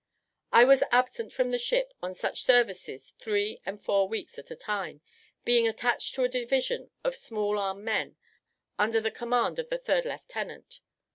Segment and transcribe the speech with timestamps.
[0.51, 4.55] I was absent from the ship on such services three and four weeks at a
[4.55, 5.01] time,
[5.45, 8.15] being attached to a division of small arm men
[8.79, 10.79] under the command of the third lieutenant.